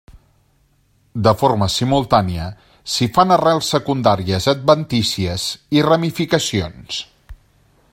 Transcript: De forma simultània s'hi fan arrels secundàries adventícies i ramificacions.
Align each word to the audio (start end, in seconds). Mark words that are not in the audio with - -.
De 1.27 1.33
forma 1.41 1.67
simultània 1.73 2.47
s'hi 2.93 3.09
fan 3.19 3.35
arrels 3.37 3.71
secundàries 3.75 4.49
adventícies 4.57 5.47
i 5.81 5.89
ramificacions. 5.91 7.03